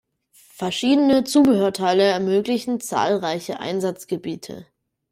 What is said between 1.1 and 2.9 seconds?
Zubehörteile ermöglichen